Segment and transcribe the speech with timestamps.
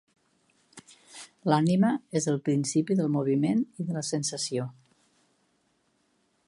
[1.53, 1.91] L'ànima
[2.21, 4.69] és el principi del moviment i de la sensació.